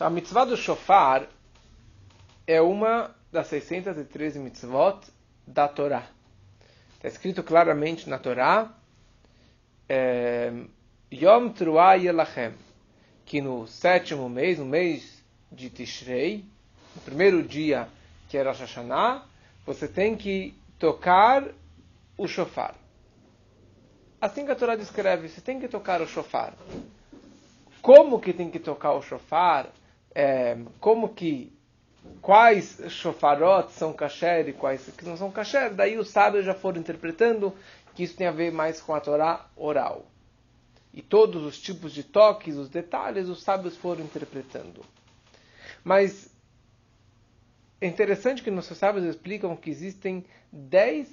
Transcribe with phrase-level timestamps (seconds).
[0.00, 1.28] Então, a mitzvah do shofar
[2.46, 4.98] é uma das 613 mitzvot
[5.46, 6.06] da Torá.
[6.94, 8.72] Está escrito claramente na Torá,
[9.86, 10.54] é,
[11.12, 12.54] Yom Truah Yelachem,
[13.26, 15.22] que no sétimo mês, no mês
[15.52, 16.46] de Tishrei,
[16.96, 17.86] no primeiro dia
[18.30, 19.26] que era Rosh Hashanah,
[19.66, 21.44] você tem que tocar
[22.16, 22.74] o shofar.
[24.18, 26.54] Assim que a Torá descreve, você tem que tocar o shofar.
[27.82, 29.68] Como que tem que tocar o shofar?
[30.14, 31.52] É, como que
[32.20, 36.80] quais shofarot são kasher e quais que não são kasher, daí os sábios já foram
[36.80, 37.54] interpretando
[37.94, 40.06] que isso tem a ver mais com a Torá oral.
[40.92, 44.84] E todos os tipos de toques, os detalhes, os sábios foram interpretando.
[45.84, 46.28] Mas
[47.80, 51.08] é interessante que nossos sábios explicam que existem dez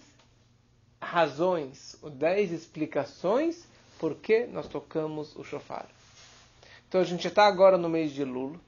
[0.99, 3.67] razões, ou dez explicações
[3.99, 5.87] por que nós tocamos o shofar.
[6.87, 8.59] Então a gente está agora no mês de Lula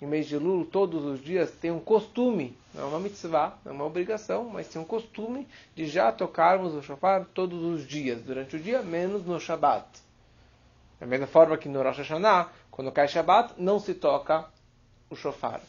[0.00, 3.72] em mês de Lula, todos os dias, tem um costume, não é uma mitzvah, não
[3.72, 8.20] é uma obrigação, mas tem um costume de já tocarmos o shofar todos os dias,
[8.22, 9.86] durante o dia, menos no Shabat.
[11.00, 14.46] Da mesma forma que no Rosh Hashanah, quando cai Shabat, não se toca
[15.08, 15.60] o shofar.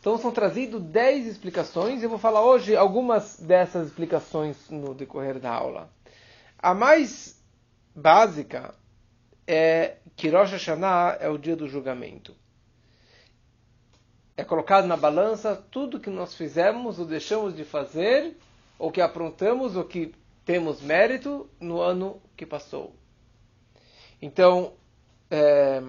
[0.00, 5.38] Então são trazidas 10 explicações e eu vou falar hoje algumas dessas explicações no decorrer
[5.38, 5.88] da aula.
[6.58, 7.40] A mais
[7.94, 8.74] básica
[9.46, 12.34] é que Rosh Hashanah é o dia do julgamento.
[14.36, 18.36] É colocado na balança tudo que nós fizemos ou deixamos de fazer,
[18.78, 20.14] ou que aprontamos, ou que
[20.44, 22.94] temos mérito no ano que passou.
[24.20, 24.72] Então,
[25.30, 25.82] é,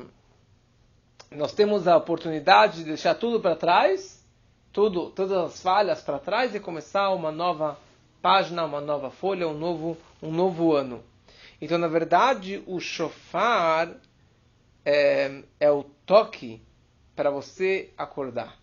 [1.31, 4.23] nós temos a oportunidade de deixar tudo para trás,
[4.71, 7.77] tudo, todas as falhas para trás e começar uma nova
[8.21, 11.03] página, uma nova folha, um novo, um novo ano.
[11.65, 13.97] Então, na verdade, o shofar
[14.85, 16.61] é, é o toque
[17.15, 18.55] para você acordar.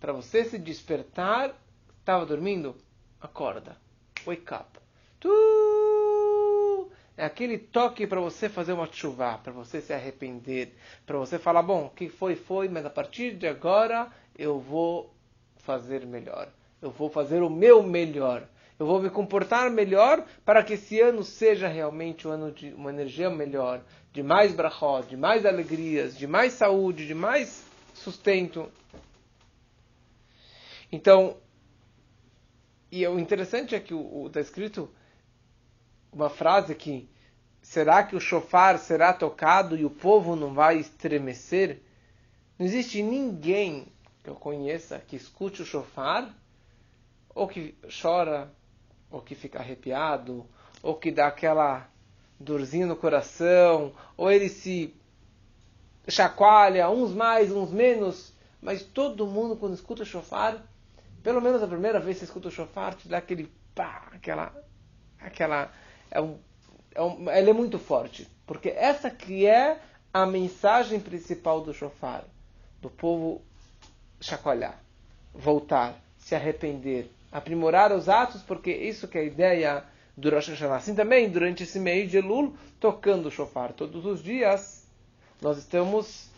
[0.00, 1.54] Para você se despertar.
[2.00, 2.74] Estava dormindo?
[3.20, 3.76] Acorda.
[4.26, 4.76] Wake up.
[5.20, 6.90] Tu!
[7.16, 10.76] É aquele toque para você fazer uma chuva, para você se arrepender,
[11.06, 15.14] para você falar: bom, o que foi, foi, mas a partir de agora eu vou
[15.58, 16.48] fazer melhor.
[16.82, 18.48] Eu vou fazer o meu melhor.
[18.78, 22.90] Eu vou me comportar melhor para que esse ano seja realmente um ano de uma
[22.90, 28.70] energia melhor, de mais brachot, de mais alegrias, de mais saúde, de mais sustento.
[30.92, 31.36] Então,
[32.90, 33.92] e o interessante é que
[34.26, 34.88] está escrito
[36.12, 37.08] uma frase que
[37.60, 41.82] será que o shofar será tocado e o povo não vai estremecer?
[42.56, 43.88] Não existe ninguém
[44.22, 46.32] que eu conheça que escute o shofar
[47.34, 48.50] ou que chora
[49.10, 50.46] ou que fica arrepiado,
[50.82, 51.88] ou que dá aquela
[52.38, 54.94] dorzinha no coração, ou ele se
[56.06, 58.32] chacoalha, uns mais, uns menos,
[58.62, 60.62] mas todo mundo quando escuta o chofar,
[61.22, 64.54] pelo menos a primeira vez que você escuta o chofar, te dá aquele pá, aquela,
[65.20, 65.72] aquela,
[66.10, 66.38] é um,
[66.94, 69.80] é um, ele é muito forte, porque essa que é
[70.12, 72.24] a mensagem principal do chofar,
[72.80, 73.42] do povo
[74.20, 74.80] chacoalhar,
[75.34, 79.84] voltar, se arrepender, aprimorar os atos, porque isso que é a ideia
[80.16, 80.76] do Rosh Hashanah.
[80.76, 84.86] Assim também, durante esse mês de Elul, tocando o shofar todos os dias,
[85.40, 86.28] nós estamos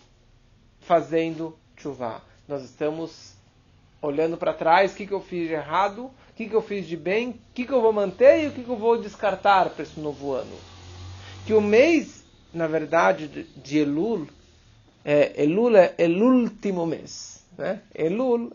[0.80, 2.22] fazendo chuva.
[2.46, 3.34] Nós estamos
[4.02, 6.86] olhando para trás, o que, que eu fiz de errado, o que, que eu fiz
[6.86, 9.70] de bem, o que, que eu vou manter e o que, que eu vou descartar
[9.70, 10.56] para esse novo ano.
[11.46, 14.26] Que o mês, na verdade, de Elul,
[15.04, 17.44] é, Elul é, o último mês.
[17.56, 17.80] Né?
[17.94, 18.52] Elul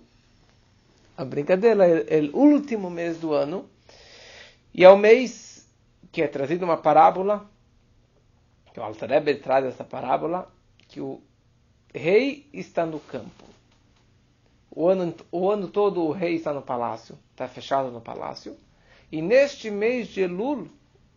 [1.18, 3.70] a brincadeira é, é o último mês do ano
[4.74, 5.68] e é o mês
[6.12, 7.50] que é trazido uma parábola
[8.74, 10.52] que o Alter traz essa parábola
[10.90, 11.22] que o
[11.94, 13.46] rei está no campo.
[14.70, 18.58] O ano, o ano todo o rei está no palácio, está fechado no palácio.
[19.10, 20.68] E neste mês de Elul,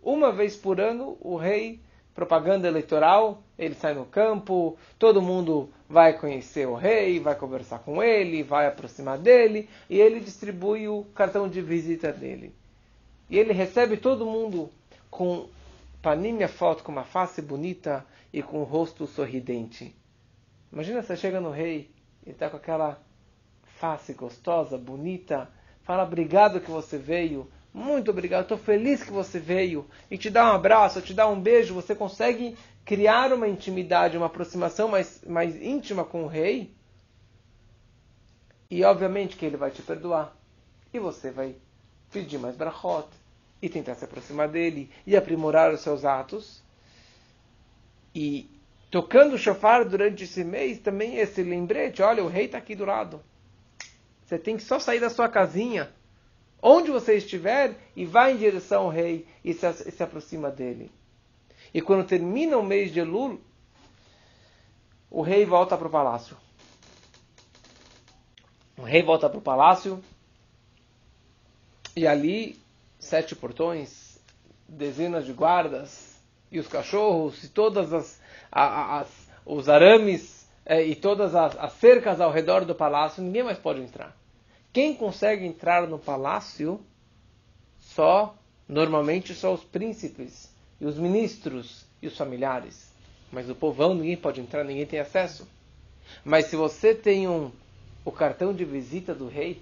[0.00, 1.80] uma vez por ano, o rei
[2.18, 8.02] propaganda eleitoral, ele sai no campo, todo mundo vai conhecer o rei, vai conversar com
[8.02, 12.52] ele, vai aproximar dele, e ele distribui o cartão de visita dele.
[13.30, 14.68] E ele recebe todo mundo
[15.08, 15.48] com
[16.02, 19.94] paninha foto, com uma face bonita e com o rosto sorridente.
[20.72, 21.88] Imagina você chega no rei,
[22.24, 23.00] ele está com aquela
[23.76, 25.48] face gostosa, bonita,
[25.84, 30.50] fala obrigado que você veio, muito obrigado, estou feliz que você veio e te dá
[30.50, 35.60] um abraço, te dá um beijo, você consegue criar uma intimidade, uma aproximação mais, mais
[35.60, 36.74] íntima com o rei.
[38.70, 40.34] E obviamente que ele vai te perdoar.
[40.92, 41.54] E você vai
[42.10, 43.08] pedir mais brachot
[43.60, 46.62] e tentar se aproximar dele e aprimorar os seus atos.
[48.14, 48.50] E
[48.90, 52.84] tocando o shofar durante esse mês, também esse lembrete, olha, o rei está aqui do
[52.84, 53.22] lado.
[54.24, 55.92] Você tem que só sair da sua casinha,
[56.60, 60.90] onde você estiver, e vai em direção ao rei e se, e se aproxima dele.
[61.72, 63.40] E quando termina o mês de Elul,
[65.10, 66.36] o rei volta para o palácio.
[68.76, 70.02] O rei volta para o palácio
[71.96, 72.58] e ali
[72.98, 74.18] sete portões,
[74.68, 76.20] dezenas de guardas
[76.50, 78.20] e os cachorros e todas as,
[78.50, 83.58] as os arames é, e todas as, as cercas ao redor do palácio, ninguém mais
[83.58, 84.14] pode entrar.
[84.78, 86.78] Quem consegue entrar no palácio
[87.80, 88.38] só
[88.68, 92.88] normalmente só os príncipes e os ministros e os familiares.
[93.32, 95.48] Mas o povão ninguém pode entrar, ninguém tem acesso.
[96.24, 97.50] Mas se você tem um,
[98.04, 99.60] o cartão de visita do rei,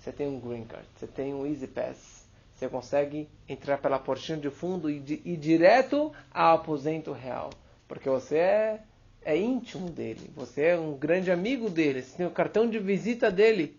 [0.00, 2.24] você tem um green card, você tem um easy pass,
[2.54, 7.50] você consegue entrar pela portinha de fundo e ir direto ao aposento real,
[7.86, 8.80] porque você é,
[9.26, 13.30] é íntimo dele, você é um grande amigo dele, você tem o cartão de visita
[13.30, 13.76] dele,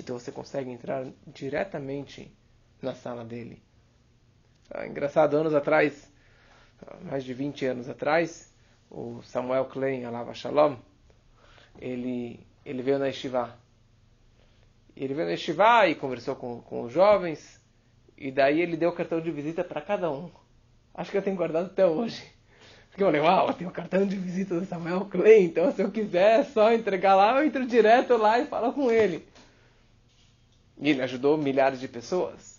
[0.00, 2.30] então você consegue entrar diretamente
[2.80, 3.62] na sala dele.
[4.70, 6.10] Ah, engraçado, anos atrás,
[7.02, 8.52] mais de 20 anos atrás,
[8.90, 10.76] o Samuel Klein, Alava Shalom,
[11.78, 13.56] ele, ele veio na Yeshiva.
[14.96, 17.60] Ele veio na Yeshiva e conversou com, com os jovens,
[18.16, 20.30] e daí ele deu o cartão de visita para cada um.
[20.94, 22.22] Acho que eu tenho guardado até hoje.
[22.88, 25.90] Porque eu falei, uau, tem o cartão de visita do Samuel Klein, então se eu
[25.90, 29.26] quiser só entregar lá, eu entro direto lá e falo com ele.
[30.78, 32.56] E ele ajudou milhares de pessoas.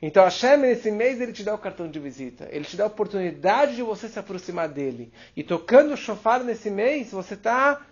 [0.00, 2.48] Então Hashem, nesse mês, ele te dá o cartão de visita.
[2.52, 5.12] Ele te dá a oportunidade de você se aproximar dele.
[5.36, 7.84] E tocando o shofar nesse mês, você está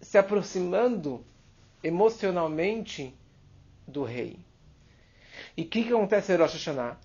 [0.00, 1.24] se aproximando
[1.82, 3.14] emocionalmente
[3.86, 4.38] do rei.
[5.56, 6.96] E o que, que acontece em Rosh Hashanah?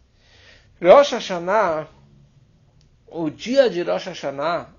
[0.81, 1.87] Rosh Hashanah,
[3.07, 4.69] o dia de Rosh Hashanah,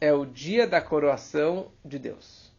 [0.00, 2.52] é o dia da coroação de Deus.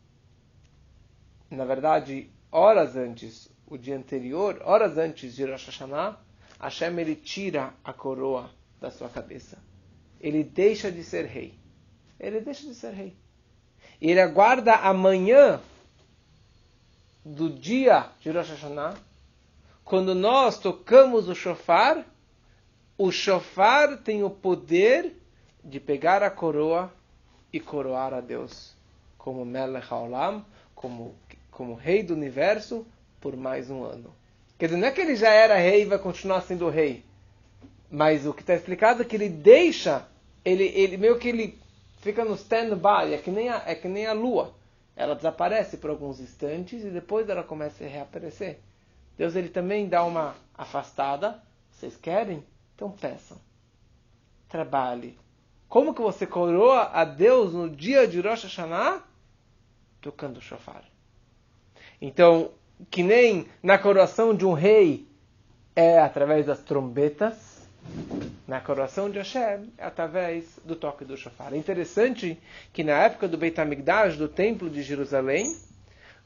[1.50, 6.18] Na verdade, horas antes, o dia anterior, horas antes de Rosh Hashanah,
[6.60, 8.50] Hashem ele tira a coroa
[8.80, 9.58] da sua cabeça.
[10.20, 11.54] Ele deixa de ser rei.
[12.20, 13.16] Ele deixa de ser rei.
[14.02, 15.60] E ele aguarda amanhã
[17.24, 18.96] do dia de Rosh Hashanah,
[19.84, 22.06] quando nós tocamos o shofar,
[22.98, 25.16] o shofar tem o poder
[25.64, 26.92] de pegar a coroa
[27.52, 28.76] e coroar a Deus
[29.18, 31.16] como Melech Haolam, como,
[31.58, 32.86] como rei do universo,
[33.20, 34.14] por mais um ano.
[34.60, 37.04] Quer dizer, não é que ele já era rei e vai continuar sendo rei.
[37.90, 40.06] Mas o que está explicado é que ele deixa,
[40.46, 41.60] ele, ele meio que ele
[41.98, 44.54] fica no stand-by, é, que nem a, é que nem a lua.
[44.96, 48.60] Ela desaparece por alguns instantes e depois ela começa a reaparecer.
[49.18, 51.42] Deus ele também dá uma afastada.
[51.72, 52.46] Vocês querem?
[52.76, 53.38] Então peçam.
[54.48, 55.18] Trabalhe.
[55.68, 59.02] Como que você coroa a Deus no dia de Rosh Hashanah?
[60.00, 60.84] Tocando o shofar.
[62.02, 62.52] Então,
[62.92, 65.08] que nem na coroação de um rei
[65.76, 67.68] é através das trombetas,
[68.48, 71.54] na coroação de Hashem é através do toque do shofar.
[71.54, 72.38] É interessante
[72.72, 75.56] que na época do Beit HaMikdash, do templo de Jerusalém,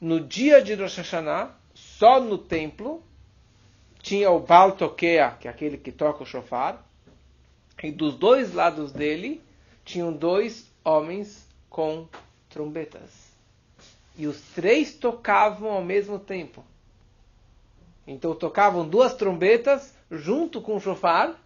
[0.00, 3.02] no dia de Rosh Hashanah, só no templo,
[4.00, 6.84] tinha o Baal Tokea, que é aquele que toca o shofar,
[7.82, 9.40] e dos dois lados dele
[9.84, 12.06] tinham dois homens com
[12.48, 13.21] trombetas
[14.16, 16.64] e os três tocavam ao mesmo tempo.
[18.06, 21.38] Então tocavam duas trombetas junto com o chofar.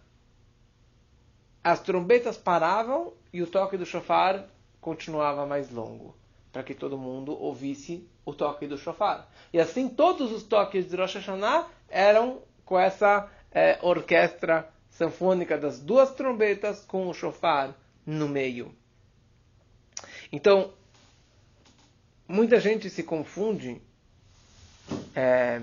[1.63, 4.47] As trombetas paravam e o toque do chofar
[4.81, 6.15] continuava mais longo,
[6.51, 9.29] para que todo mundo ouvisse o toque do chofar.
[9.53, 15.79] E assim todos os toques de Rosh Hashanah eram com essa é, orquestra sanfônica das
[15.79, 18.73] duas trombetas com o chofar no meio.
[20.31, 20.73] Então,
[22.27, 23.81] muita gente se confunde.
[25.15, 25.61] É,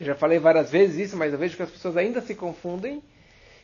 [0.00, 3.02] já falei várias vezes isso, mas eu vejo que as pessoas ainda se confundem.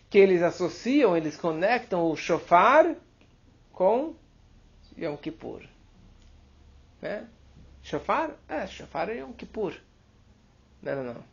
[0.09, 2.95] Que eles associam, eles conectam o shofar
[3.73, 4.15] com
[4.97, 5.63] Yom Kippur.
[7.03, 7.27] Né?
[7.83, 8.31] Shofar?
[8.49, 9.75] É, shofar é Yom Kippur.
[10.83, 11.25] Não, não, não.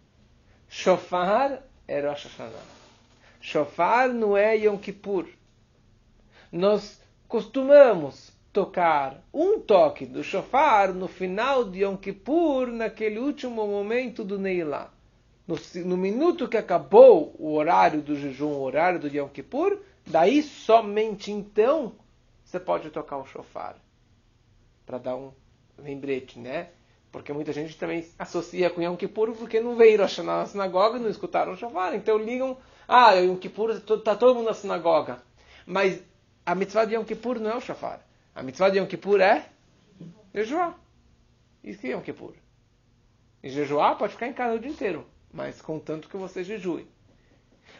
[0.67, 2.75] Shofar é Rosh Hashanah.
[3.39, 5.27] Shofar não é Yom Kippur.
[6.51, 14.23] Nós costumamos tocar um toque do shofar no final de Yom Kippur, naquele último momento
[14.23, 14.93] do Neilá.
[15.45, 20.41] No, no, minuto que acabou o horário do jejum, o horário do Yom Kippur, daí
[20.41, 21.97] somente então
[22.45, 23.75] você pode tocar o shofar.
[24.85, 25.33] Para dar um
[25.77, 26.69] lembrete, né?
[27.11, 31.01] Porque muita gente também associa com Yom Kippur porque não veio Rosh na sinagoga e
[31.01, 31.93] não escutaram o shofar.
[31.93, 32.57] Então ligam,
[32.87, 35.21] ah, Yom Kippur está todo mundo na sinagoga.
[35.65, 36.01] Mas
[36.45, 37.99] a mitzvah de Yom Kippur não é o shofar.
[38.35, 39.49] A mitzvah de Yom Kippur é
[40.33, 40.77] jejuar.
[41.63, 42.33] Isso que é Yom Kippur.
[43.41, 46.85] E jejuar pode ficar em casa o dia inteiro, mas contanto que você jejue.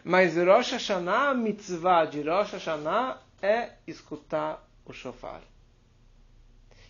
[0.02, 5.42] Mas Rosh Hashanah, a mitzvah de Rosh Hashanah é escutar o shofar.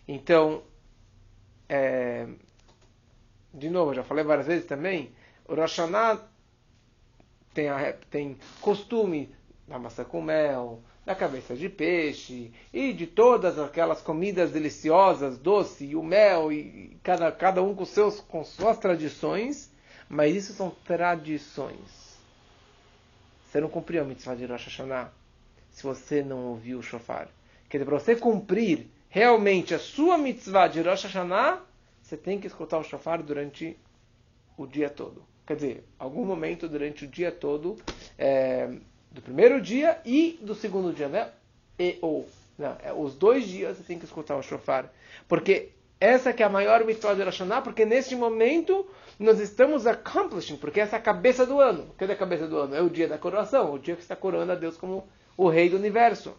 [0.06, 0.62] Então,
[1.68, 2.28] é,
[3.52, 5.12] de novo, já falei várias vezes também,
[5.46, 6.23] o Rosh Hashanah
[7.52, 9.35] tem, a, tem costume
[9.66, 15.84] da maçã com mel, da cabeça de peixe e de todas aquelas comidas deliciosas, doce
[15.84, 19.70] e o mel e cada, cada um com seus com suas tradições,
[20.08, 22.18] mas isso são tradições.
[23.46, 25.12] Você não cumpriu a mitzvah de Rosh Hashanah
[25.70, 27.28] se você não ouviu o shofar.
[27.68, 31.62] Quer dizer, para você cumprir realmente a sua mitzvah de Rosh Hashanah,
[32.02, 33.78] você tem que escutar o shofar durante
[34.56, 35.22] o dia todo.
[35.46, 37.76] Quer dizer, algum momento durante o dia todo,
[38.18, 38.68] é,
[39.10, 41.30] do primeiro dia e do segundo dia, né?
[41.78, 42.28] E ou.
[42.58, 44.90] Não, é, os dois dias você tem que escutar o shofar.
[45.28, 48.86] Porque essa que é a maior mitzvah de Rosh porque neste momento
[49.18, 51.94] nós estamos accomplishing, porque essa é a cabeça do ano.
[51.96, 52.75] Cadê a cabeça do ano?
[52.75, 55.68] É o dia da coroação, o dia que está coroando a Deus como o rei
[55.68, 56.34] do universo.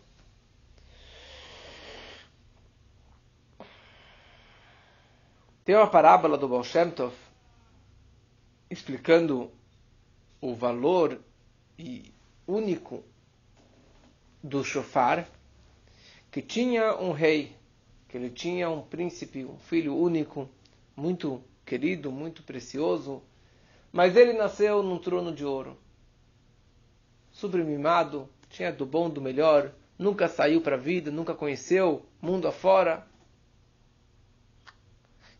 [5.65, 7.13] Tem uma parábola do Baal Shem Tov
[8.69, 9.51] explicando
[10.41, 11.19] o valor
[11.77, 12.13] e
[12.47, 13.03] único
[14.41, 15.27] do shofar,
[16.31, 17.55] que tinha um rei,
[18.07, 20.49] que ele tinha um príncipe, um filho único,
[20.95, 23.21] muito querido, muito precioso,
[23.91, 25.77] mas ele nasceu num trono de ouro.
[27.31, 33.05] Sublimado, tinha do bom, do melhor, nunca saiu para a vida, nunca conheceu mundo afora.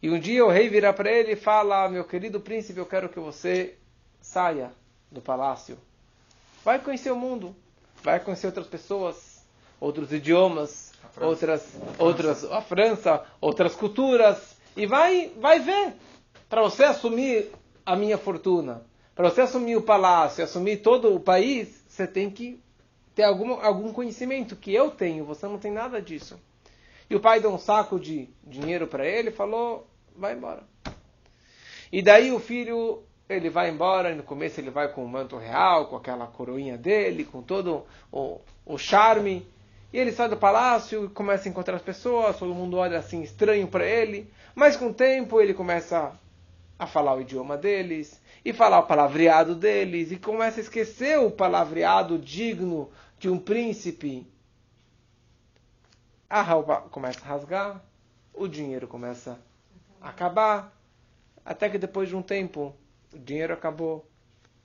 [0.02, 3.10] E um dia o rei virá para ele e fala: Meu querido príncipe, eu quero
[3.10, 3.78] que você
[4.22, 4.72] saia
[5.12, 5.78] do palácio.
[6.68, 7.56] Vai conhecer o mundo,
[8.04, 9.42] vai conhecer outras pessoas,
[9.80, 11.66] outros idiomas, a outras,
[11.98, 15.94] outras, a França, outras culturas, e vai, vai ver.
[16.50, 17.54] Para você assumir
[17.86, 18.82] a minha fortuna,
[19.16, 22.62] para você assumir o palácio, assumir todo o país, você tem que
[23.16, 26.38] ter algum, algum conhecimento que eu tenho, você não tem nada disso.
[27.10, 30.64] E o pai deu um saco de dinheiro para ele e falou: vai embora.
[31.94, 35.38] E daí o filho, ele vai embora, e no começo ele vai com o manto
[35.38, 39.46] real, com aquela coroinha dele, com todo o, o charme.
[39.92, 43.22] E ele sai do palácio e começa a encontrar as pessoas, todo mundo olha assim
[43.22, 44.32] estranho para ele.
[44.56, 46.18] Mas com o tempo ele começa
[46.80, 51.32] a falar o idioma deles, e falar o palavreado deles, e começa a esquecer o
[51.32, 54.26] palavreado digno de um príncipe.
[56.30, 57.84] A roupa começa a rasgar,
[58.34, 59.40] o dinheiro começa
[60.00, 60.72] a acabar,
[61.44, 62.76] até que depois de um tempo
[63.18, 64.06] o dinheiro acabou,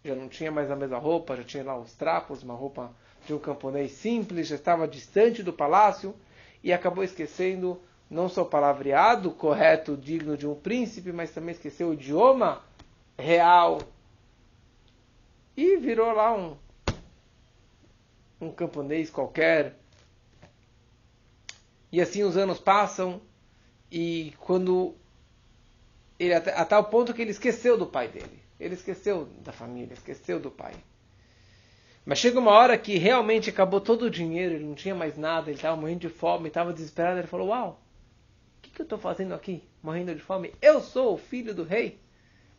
[0.04, 2.92] já não tinha mais a mesma roupa, já tinha lá os trapos, uma roupa
[3.26, 6.14] de um camponês simples, já estava distante do palácio
[6.62, 7.80] e acabou esquecendo
[8.10, 12.62] não só o palavreado correto, digno de um príncipe, mas também esqueceu o idioma
[13.18, 13.80] real.
[15.56, 16.56] E virou lá um
[18.40, 19.78] um camponês qualquer.
[21.90, 23.20] E assim os anos passam
[23.90, 24.96] e quando
[26.18, 29.92] ele até, a tal ponto que ele esqueceu do pai dele, ele esqueceu da família,
[29.92, 30.74] esqueceu do pai.
[32.04, 35.50] Mas chega uma hora que realmente acabou todo o dinheiro, ele não tinha mais nada,
[35.50, 37.18] ele estava morrendo de fome, estava desesperado.
[37.18, 37.82] Ele falou: Uau,
[38.58, 40.54] o que, que eu estou fazendo aqui, morrendo de fome?
[40.62, 42.00] Eu sou o filho do rei,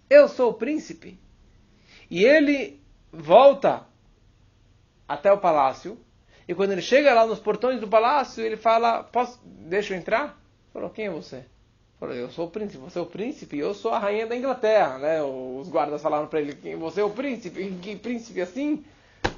[0.10, 1.19] eu sou o príncipe.
[2.10, 2.81] E ele
[3.12, 3.88] volta
[5.07, 5.98] até o palácio.
[6.45, 10.41] E quando ele chega lá nos portões do palácio, ele fala: Posso, Deixa eu entrar?
[10.74, 11.45] Falou: Quem é você?
[12.03, 12.83] Falou: Eu sou o príncipe.
[12.83, 13.57] Você é o príncipe?
[13.57, 14.98] Eu sou a rainha da Inglaterra.
[14.98, 15.24] Né?
[15.24, 17.79] Os guardas falaram para ele: Você é o príncipe?
[17.81, 18.83] Que príncipe assim?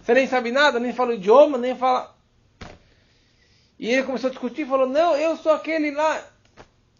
[0.01, 2.15] Você nem sabe nada, nem fala o idioma, nem fala.
[3.77, 6.27] E ele começou a discutir falou: Não, eu sou aquele lá.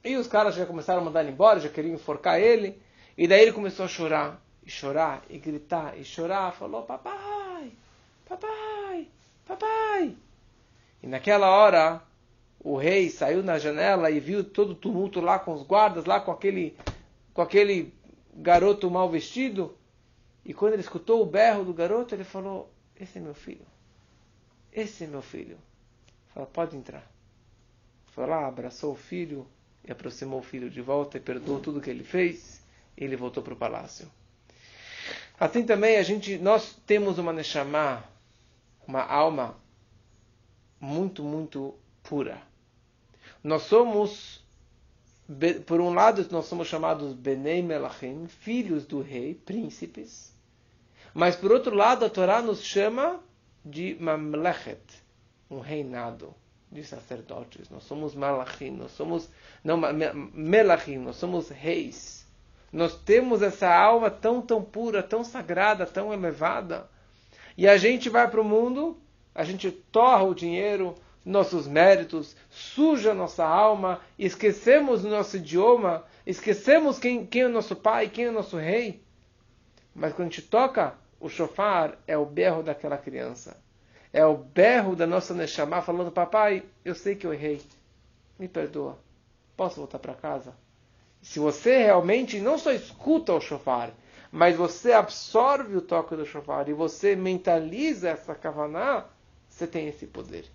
[0.04, 2.80] E os caras já começaram a mandar ele embora, já queriam enforcar ele.
[3.18, 6.52] E daí ele começou a chorar, e chorar, e gritar, e chorar.
[6.52, 7.72] Falou: Papai,
[8.30, 9.08] papai,
[9.48, 10.16] papai.
[11.02, 12.04] E naquela hora,
[12.66, 16.20] o rei saiu na janela e viu todo o tumulto lá com os guardas, lá
[16.20, 16.76] com aquele,
[17.32, 17.94] com aquele
[18.34, 19.78] garoto mal vestido.
[20.44, 23.68] E quando ele escutou o berro do garoto, ele falou: Esse é meu filho.
[24.74, 25.60] Esse é meu filho.
[26.34, 27.08] Falou: Pode entrar.
[28.08, 29.46] Foi lá, abraçou o filho
[29.88, 32.64] e aproximou o filho de volta e perdoou tudo que ele fez.
[32.98, 34.10] E ele voltou para o palácio.
[35.40, 38.04] Assim também a gente, nós temos uma neshama,
[38.88, 39.56] uma alma
[40.80, 42.55] muito, muito pura.
[43.46, 44.44] Nós somos,
[45.68, 50.34] por um lado, nós somos chamados Benei Melachim, filhos do rei, príncipes.
[51.14, 53.20] Mas por outro lado, a Torá nos chama
[53.64, 54.82] de Mamlechet,
[55.48, 56.34] um reinado
[56.72, 59.30] de sacerdotes, nós somos malachim, nós somos
[59.64, 59.78] não
[60.34, 62.26] melachim, nós somos reis.
[62.74, 66.90] Nós temos essa alma tão tão pura, tão sagrada, tão elevada.
[67.56, 68.98] E a gente vai para o mundo,
[69.36, 77.26] a gente torra o dinheiro, nossos méritos, suja nossa alma, esquecemos nosso idioma, esquecemos quem,
[77.26, 79.04] quem é o nosso pai, quem é o nosso rei.
[79.94, 83.58] Mas quando a gente toca o shofar, é o berro daquela criança
[84.16, 87.62] é o berro da nossa Neshama falando: Papai, eu sei que eu errei.
[88.40, 88.98] Me perdoa.
[89.58, 90.56] Posso voltar para casa?
[91.22, 93.92] Se você realmente não só escuta o shofar,
[94.32, 99.04] mas você absorve o toque do shofar e você mentaliza essa kavaná,
[99.50, 100.46] você tem esse poder.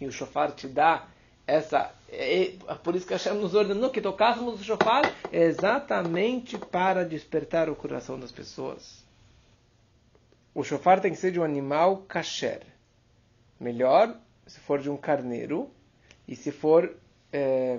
[0.00, 1.06] E o shofar te dá
[1.46, 1.92] essa.
[2.08, 7.68] É, é por isso que Hashem nos ordenou que tocássemos o shofar exatamente para despertar
[7.68, 9.04] o coração das pessoas.
[10.54, 12.62] O shofar tem que ser de um animal kasher.
[13.58, 14.16] Melhor
[14.46, 15.70] se for de um carneiro
[16.26, 16.96] e se for
[17.32, 17.78] é,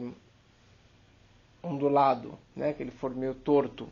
[1.61, 3.89] ondulado, né, que ele for meio torto.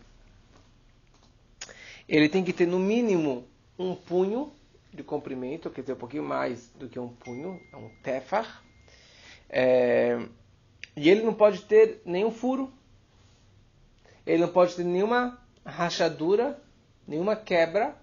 [2.07, 3.45] Ele tem que ter no mínimo
[3.77, 4.51] um punho
[4.93, 8.63] de comprimento, quer dizer, um pouquinho mais do que um punho, é um tefar.
[9.49, 10.19] É,
[10.95, 12.71] e ele não pode ter nenhum furo,
[14.25, 16.59] ele não pode ter nenhuma rachadura,
[17.07, 17.95] nenhuma quebra.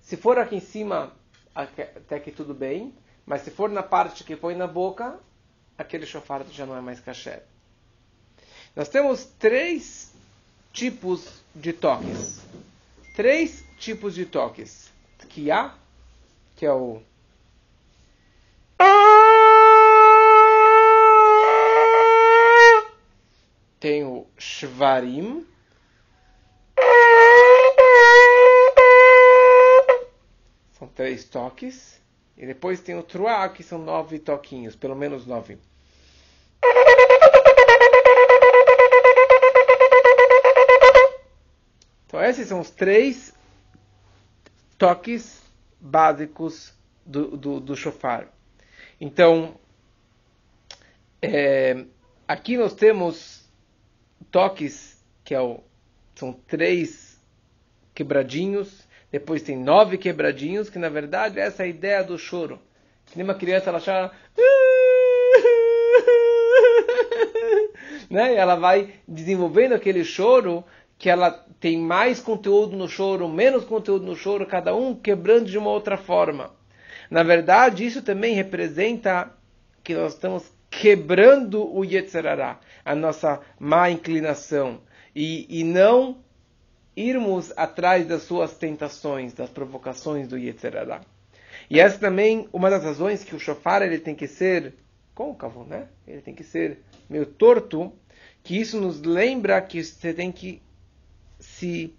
[0.00, 1.12] Se for aqui em cima,
[1.54, 2.94] até que tudo bem.
[3.26, 5.18] Mas se for na parte que põe na boca,
[5.76, 7.42] aquele shofar já não é mais kasher.
[8.74, 10.12] Nós temos três
[10.72, 12.40] tipos de toques.
[13.14, 14.90] Três tipos de toques.
[15.18, 15.74] Tkiá,
[16.60, 17.00] que é o
[23.80, 25.46] tem o Shvarim,
[30.72, 31.98] são três toques.
[32.36, 35.58] E depois tem o truá, que são nove toquinhos, pelo menos nove.
[42.06, 43.32] Então esses são os três
[44.76, 45.40] toques
[45.80, 46.72] básicos
[47.04, 48.28] do, do, do shofar.
[49.00, 49.56] Então,
[51.22, 51.84] é,
[52.28, 53.48] aqui nós temos
[54.30, 55.60] toques, que é o,
[56.14, 57.18] são três
[57.94, 62.60] quebradinhos, depois tem nove quebradinhos, que na verdade essa é a ideia do choro.
[63.06, 64.12] Que nem uma criança ela chora.
[68.08, 68.34] né?
[68.34, 70.64] E ela vai desenvolvendo aquele choro
[71.00, 75.56] que ela tem mais conteúdo no choro, menos conteúdo no choro, cada um quebrando de
[75.56, 76.50] uma outra forma.
[77.10, 79.32] Na verdade, isso também representa
[79.82, 84.82] que nós estamos quebrando o Yetzerará, a nossa má inclinação,
[85.16, 86.18] e, e não
[86.94, 91.00] irmos atrás das suas tentações, das provocações do Yetzirah.
[91.70, 94.74] E essa também uma das razões que o shofar ele tem que ser
[95.14, 95.88] côncavo, né?
[96.06, 97.90] Ele tem que ser meio torto,
[98.44, 100.60] que isso nos lembra que você tem que
[101.40, 101.94] se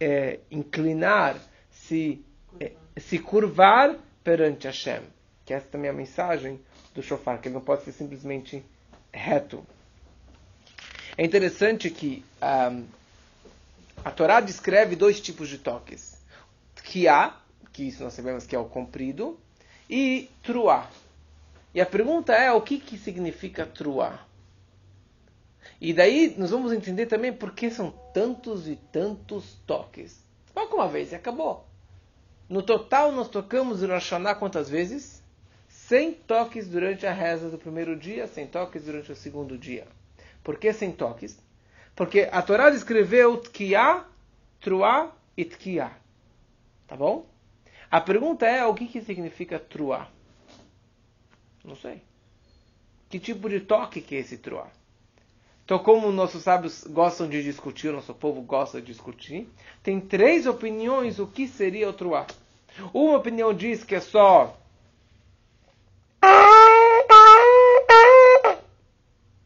[0.00, 1.36] é, inclinar,
[1.70, 2.24] se
[2.60, 5.02] é, se curvar perante Hashem.
[5.44, 6.60] Que essa também é a mensagem
[6.94, 8.64] do shofar, que ele não pode ser simplesmente
[9.12, 9.64] reto.
[11.16, 12.84] É interessante que um,
[14.04, 16.16] a Torá descreve dois tipos de toques.
[16.76, 17.36] Tkiá,
[17.72, 19.38] que isso nós sabemos que é o comprido,
[19.88, 20.88] e truá.
[21.74, 24.27] E a pergunta é, o que, que significa truá?
[25.80, 30.22] E daí nós vamos entender também por que são tantos e tantos toques.
[30.52, 31.66] Toca uma vez e acabou.
[32.48, 35.22] No total nós tocamos Rosh quantas vezes?
[35.68, 39.86] 100 toques durante a reza do primeiro dia, 100 toques durante o segundo dia.
[40.42, 41.38] Por que 100 toques?
[41.94, 44.04] Porque a Torá descreveu Tkiá,
[44.60, 45.96] Truá e Tkiá.
[46.86, 47.26] Tá bom?
[47.90, 50.10] A pergunta é, o que, que significa Truá?
[51.64, 52.02] Não sei.
[53.08, 54.68] Que tipo de toque que é esse Truá?
[55.68, 59.46] Então, como nossos sábios gostam de discutir, nosso povo gosta de discutir,
[59.82, 62.26] tem três opiniões o que seria o Truá.
[62.90, 64.56] Uma opinião diz que é só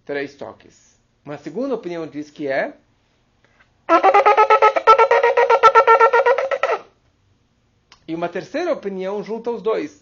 [0.04, 0.96] três toques.
[1.24, 2.72] Uma segunda opinião diz que é.
[8.06, 10.00] E uma terceira opinião junta os dois.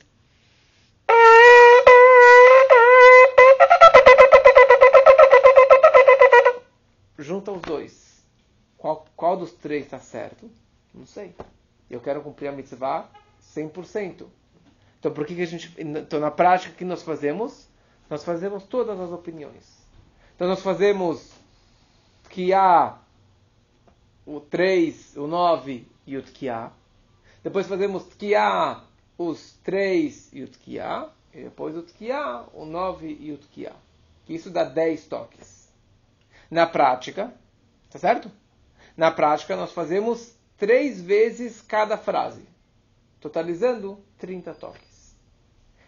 [7.22, 8.24] Junta os dois.
[8.76, 10.50] Qual, qual dos três está certo?
[10.94, 11.34] Não sei.
[11.88, 13.08] Eu quero cumprir a mitzvah
[13.54, 14.26] 100%.
[14.98, 15.74] Então, por que, que a gente.
[15.78, 17.68] Então, na prática, o que nós fazemos?
[18.08, 19.80] Nós fazemos todas as opiniões.
[20.34, 21.30] Então nós fazemos
[22.24, 22.98] Tkiá,
[24.26, 26.72] o 3, o 9 e o Tkiá.
[27.42, 28.82] Depois fazemos Tkiá,
[29.20, 33.72] os três Yutkiá, e depois o Tkiá, o nove Yutkiá.
[34.26, 35.59] Isso dá dez toques.
[36.50, 37.32] Na prática,
[37.88, 38.30] tá certo?
[38.96, 42.46] Na prática, nós fazemos três vezes cada frase,
[43.20, 45.16] totalizando 30 toques.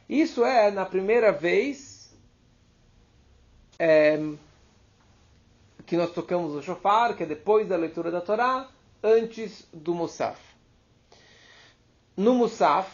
[0.09, 2.17] Isso é, na primeira vez
[3.79, 4.19] é,
[5.85, 8.71] que nós tocamos o shofar, que é depois da leitura da Torá,
[9.03, 10.41] antes do Musaf.
[12.17, 12.91] No Musaf,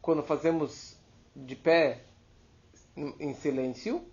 [0.00, 0.96] quando fazemos
[1.34, 2.04] de pé
[2.96, 4.04] em silêncio,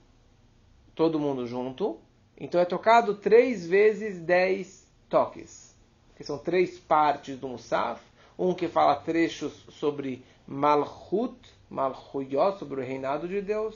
[0.96, 2.00] todo mundo junto,
[2.40, 5.76] então é tocado três vezes dez toques,
[6.16, 8.02] que são três partes do Musaf,
[8.38, 11.36] um que fala trechos sobre Malchut,
[11.70, 13.76] Malchuyot, sobre o reinado de Deus,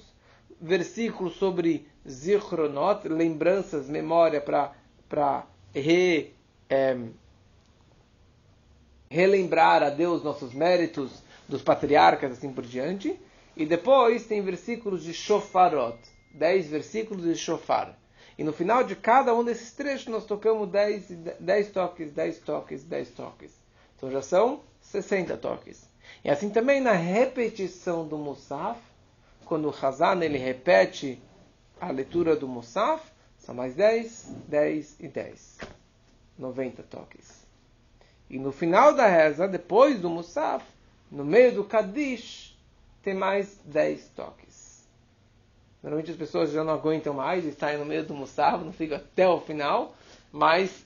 [0.62, 6.34] versículos sobre Zichronot, lembranças, memória para re,
[6.70, 6.98] é,
[9.10, 13.20] relembrar a Deus nossos méritos dos patriarcas, assim por diante.
[13.58, 15.98] E depois tem versículos de Shofarot,
[16.34, 17.98] dez versículos de Shofar.
[18.38, 22.84] E no final de cada um desses trechos nós tocamos 10, 10 toques, 10 toques,
[22.84, 23.52] 10 toques.
[23.98, 25.84] Então já são 60 toques.
[26.24, 28.80] E assim também na repetição do Musaf,
[29.46, 31.22] quando o Hazan ele repete
[31.80, 33.04] a leitura do Musaf,
[33.38, 35.58] são mais 10, 10 e 10.
[36.38, 37.42] 90 toques.
[38.30, 40.66] E no final da reza, depois do Musaf,
[41.12, 42.58] no meio do Kadish,
[43.04, 44.51] tem mais 10 toques.
[45.82, 48.98] Normalmente as pessoas já não aguentam mais e saem no meio do Musaf, não ficam
[48.98, 49.96] até o final,
[50.32, 50.86] mas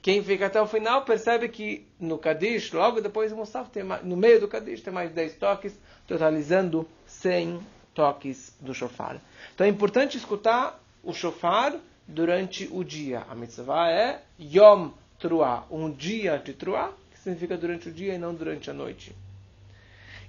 [0.00, 4.04] quem fica até o final percebe que no Kadish, logo depois do Musaf, tem mais,
[4.04, 7.60] no meio do Kadish tem mais 10 toques, totalizando 100
[7.92, 9.20] toques do shofar.
[9.54, 11.74] Então é importante escutar o shofar
[12.06, 13.24] durante o dia.
[13.28, 18.18] A mitzvah é Yom Truah, um dia de Truah, que significa durante o dia e
[18.18, 19.12] não durante a noite.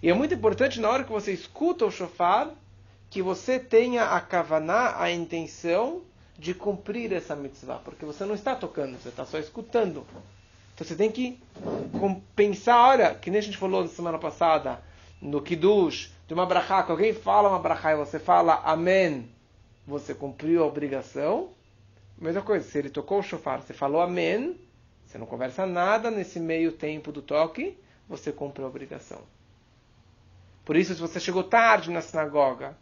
[0.02, 2.52] E é muito importante na hora que você escuta o shofar,
[3.10, 6.02] que você tenha a kavaná, a intenção
[6.38, 10.06] de cumprir essa mitzvah, porque você não está tocando, você está só escutando.
[10.76, 11.40] Então você tem que
[12.36, 14.80] pensar, olha, que nem a gente falou na semana passada,
[15.20, 19.30] no Kiddush, de uma brachá, que alguém fala uma brachá e você fala amém,
[19.88, 21.50] você cumpriu a obrigação.
[22.18, 24.60] Mesma coisa, se ele tocou o shofar, você falou amém,
[25.06, 29.22] você não conversa nada nesse meio tempo do toque, você cumpre a obrigação.
[30.64, 32.78] Por isso, se você chegou tarde na sinagoga,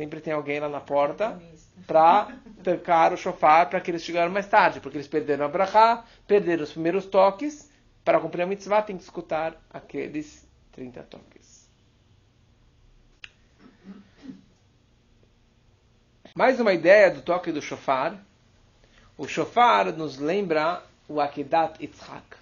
[0.00, 1.38] sempre tem alguém lá na porta
[1.86, 2.34] para
[2.64, 6.62] tocar o shofar para que eles chegaram mais tarde, porque eles perderam a brachá, perderam
[6.62, 7.70] os primeiros toques.
[8.02, 11.68] Para cumprir a mitzvah, tem que escutar aqueles 30 toques.
[16.34, 18.18] Mais uma ideia do toque do shofar.
[19.18, 22.38] O shofar nos lembra o Akedat Yitzhak,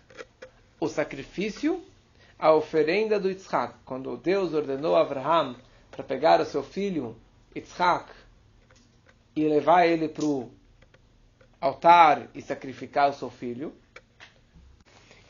[0.79, 1.85] o sacrifício
[2.39, 3.75] a oferenda do Yitzhak.
[3.85, 5.57] Quando Deus ordenou a Abraham
[5.91, 7.17] para pegar o seu filho
[7.55, 8.11] Yitzhak
[9.35, 10.51] e levar ele para o
[11.61, 13.75] altar e sacrificar o seu filho,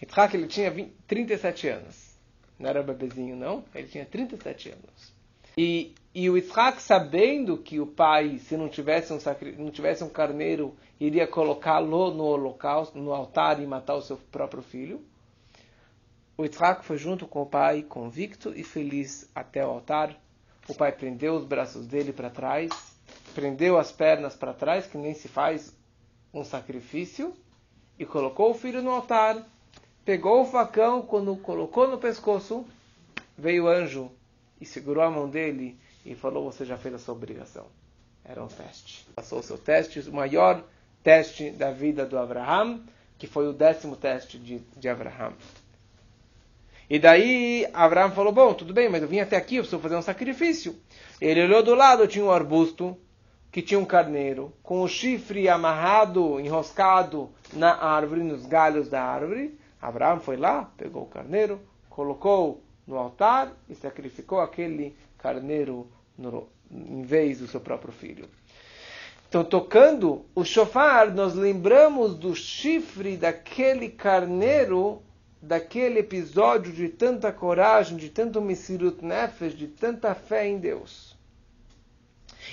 [0.00, 2.08] Yitzhak ele tinha 20, 37 anos.
[2.58, 3.64] Não era bebezinho, não.
[3.74, 5.12] Ele tinha 37 anos.
[5.56, 9.18] E, e o Yitzhak, sabendo que o pai, se não tivesse um,
[9.58, 14.62] não tivesse um carneiro, iria colocá-lo no holocausto, no altar e matar o seu próprio
[14.62, 15.04] filho,
[16.36, 20.16] o Yitzhak foi junto com o pai, convicto e feliz até o altar.
[20.68, 22.70] O pai prendeu os braços dele para trás,
[23.34, 25.74] prendeu as pernas para trás, que nem se faz
[26.32, 27.34] um sacrifício,
[27.98, 29.44] e colocou o filho no altar.
[30.04, 32.66] Pegou o facão, quando colocou no pescoço,
[33.36, 34.10] veio o anjo
[34.60, 37.66] e segurou a mão dele e falou: Você já fez a sua obrigação.
[38.24, 39.06] Era um teste.
[39.14, 40.62] Passou o seu teste, o maior
[41.02, 42.82] teste da vida do Abraham,
[43.16, 45.32] que foi o décimo teste de, de Abraham.
[46.90, 49.96] E daí Abraão falou: Bom, tudo bem, mas eu vim até aqui, eu preciso fazer
[49.96, 50.76] um sacrifício.
[51.20, 52.96] Ele olhou do lado, tinha um arbusto
[53.50, 59.58] que tinha um carneiro com o chifre amarrado, enroscado na árvore, nos galhos da árvore.
[59.80, 67.02] Abraão foi lá, pegou o carneiro, colocou no altar e sacrificou aquele carneiro no, em
[67.02, 68.28] vez do seu próprio filho.
[69.28, 75.02] Então, tocando o shofar, nós lembramos do chifre daquele carneiro
[75.40, 81.16] daquele episódio de tanta coragem, de tanto Messirut Nefesh, de tanta fé em Deus.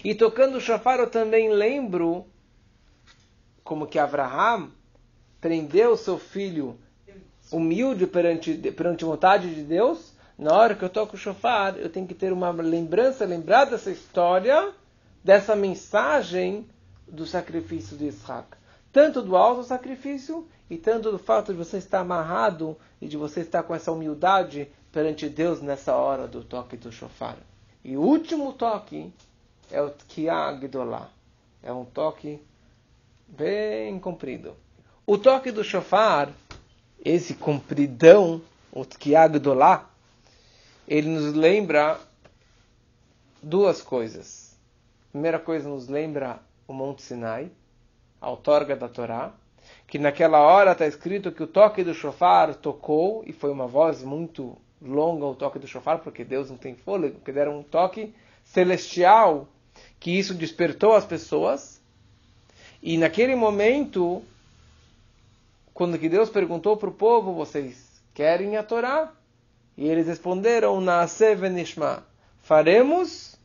[0.03, 2.25] E tocando o shofar eu também lembro
[3.63, 4.69] como que Abraham
[5.41, 6.77] prendeu seu filho
[7.51, 10.13] humilde perante, perante a vontade de Deus.
[10.37, 13.89] Na hora que eu toco o shofar, eu tenho que ter uma lembrança, lembrar dessa
[13.89, 14.73] história,
[15.23, 16.67] dessa mensagem
[17.07, 18.49] do sacrifício de Isaac.
[18.95, 23.41] Tanto do alto sacrifício e tanto do fato de você estar amarrado e de você
[23.41, 27.35] estar com essa humildade perante Deus nessa hora do toque do shofar.
[27.83, 29.13] E o último toque
[29.69, 31.09] é o Tkiá Gdolá.
[31.61, 32.41] É um toque
[33.27, 34.55] bem comprido.
[35.05, 36.31] O toque do shofar,
[37.03, 39.89] esse compridão, o Tkiá Gdolá,
[40.87, 41.99] ele nos lembra
[43.43, 44.55] duas coisas.
[45.09, 47.51] A primeira coisa, nos lembra o Monte Sinai,
[48.25, 49.31] a outorga da Torá,
[49.85, 54.01] que naquela hora está escrito que o toque do shofar tocou, e foi uma voz
[54.01, 58.11] muito longa o toque do shofar, porque Deus não tem fôlego, porque era um toque
[58.43, 59.47] celestial,
[59.99, 61.79] que isso despertou as pessoas.
[62.81, 64.23] E naquele momento,
[65.71, 69.13] quando que Deus perguntou para o povo, vocês querem a Torá?
[69.77, 70.83] E eles responderam,
[72.41, 73.37] faremos,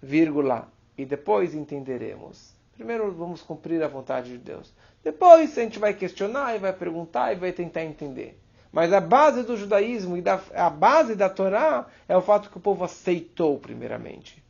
[0.00, 2.61] vírgula, e depois entenderemos.
[2.74, 4.72] Primeiro vamos cumprir a vontade de Deus.
[5.04, 8.40] Depois a gente vai questionar e vai perguntar e vai tentar entender.
[8.72, 12.56] Mas a base do judaísmo e da, a base da Torá é o fato que
[12.56, 14.42] o povo aceitou primeiramente.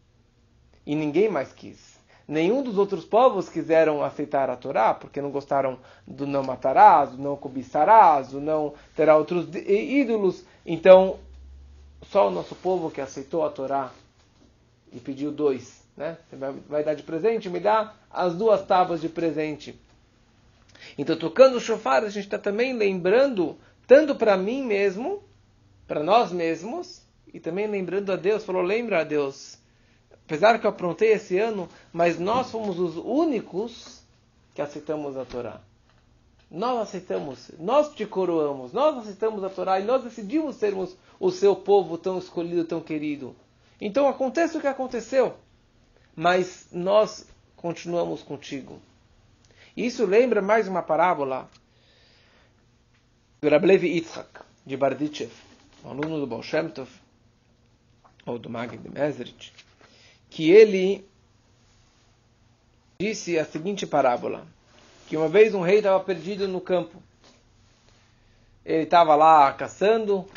[0.86, 1.92] E ninguém mais quis.
[2.26, 7.18] Nenhum dos outros povos quiseram aceitar a Torá, porque não gostaram do não matarás, do
[7.20, 10.44] não cobiçarás, do não terá outros ídolos.
[10.64, 11.18] Então,
[12.02, 13.90] só o nosso povo que aceitou a Torá
[14.92, 15.81] e pediu dois.
[15.96, 16.16] Né?
[16.28, 16.36] Você
[16.68, 17.48] vai dar de presente?
[17.48, 19.78] Me dá as duas tábuas de presente.
[20.98, 25.22] Então, tocando o shofar, a gente está também lembrando, tanto para mim mesmo,
[25.86, 27.02] para nós mesmos,
[27.32, 28.44] e também lembrando a Deus.
[28.44, 29.58] Falou, lembra a Deus.
[30.26, 34.02] Apesar que eu aprontei esse ano, mas nós fomos os únicos
[34.54, 35.60] que aceitamos a Torá.
[36.50, 41.56] Nós aceitamos, nós te coroamos, nós aceitamos a Torá e nós decidimos sermos o seu
[41.56, 43.34] povo tão escolhido, tão querido.
[43.80, 45.34] Então acontece o que aconteceu,
[46.14, 48.80] mas nós continuamos contigo.
[49.76, 51.48] Isso lembra mais uma parábola
[53.40, 55.32] do Rablevi Yitzhak, de Bardichev,
[55.84, 56.90] um aluno do Baal Shem Tov,
[58.26, 59.52] ou do Magid de Mezrich,
[60.30, 61.06] que ele
[63.00, 64.46] disse a seguinte parábola,
[65.08, 67.02] que uma vez um rei estava perdido no campo.
[68.64, 70.28] Ele estava lá caçando,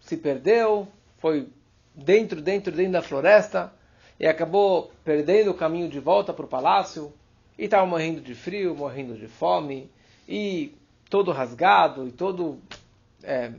[0.00, 0.86] se perdeu,
[1.18, 1.48] foi
[1.94, 3.72] dentro, dentro, dentro da floresta,
[4.18, 7.12] e acabou perdendo o caminho de volta para o palácio,
[7.58, 9.90] e estava morrendo de frio, morrendo de fome,
[10.28, 10.72] e
[11.08, 12.58] todo rasgado, e todo
[13.22, 13.52] é,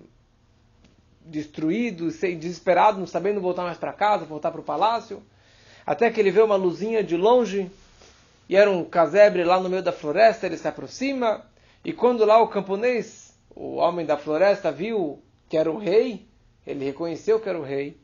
[1.22, 5.22] destruído, desesperado, não sabendo voltar mais para casa, voltar para o palácio,
[5.86, 7.70] até que ele vê uma luzinha de longe,
[8.48, 11.46] e era um casebre lá no meio da floresta, ele se aproxima,
[11.84, 16.28] e quando lá o camponês, o homem da floresta, viu que era o rei,
[16.66, 17.98] ele reconheceu que era o rei,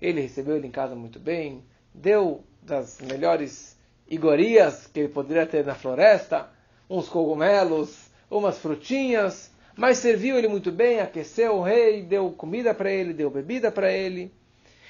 [0.00, 1.64] ele recebeu ele em casa muito bem,
[1.98, 3.76] deu das melhores
[4.08, 6.48] iguarias que ele poderia ter na floresta,
[6.88, 12.90] uns cogumelos, umas frutinhas, mas serviu ele muito bem, aqueceu o rei, deu comida para
[12.90, 14.32] ele, deu bebida para ele.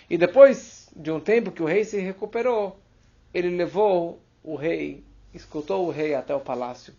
[0.09, 2.79] E depois de um tempo que o rei se recuperou,
[3.33, 6.95] ele levou o rei, escutou o rei até o palácio.